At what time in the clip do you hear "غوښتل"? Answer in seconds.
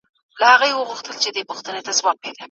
0.89-1.15